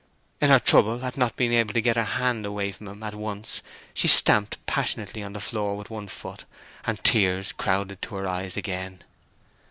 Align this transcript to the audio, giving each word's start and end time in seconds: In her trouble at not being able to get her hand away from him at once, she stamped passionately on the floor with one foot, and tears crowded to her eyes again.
In 0.39 0.49
her 0.49 0.57
trouble 0.57 1.05
at 1.05 1.15
not 1.15 1.35
being 1.35 1.53
able 1.53 1.75
to 1.75 1.79
get 1.79 1.95
her 1.95 2.03
hand 2.03 2.43
away 2.43 2.71
from 2.71 2.87
him 2.87 3.03
at 3.03 3.13
once, 3.13 3.61
she 3.93 4.07
stamped 4.07 4.57
passionately 4.65 5.21
on 5.21 5.33
the 5.33 5.39
floor 5.39 5.77
with 5.77 5.91
one 5.91 6.07
foot, 6.07 6.43
and 6.85 7.03
tears 7.03 7.51
crowded 7.51 8.01
to 8.01 8.15
her 8.15 8.27
eyes 8.27 8.57
again. 8.57 9.03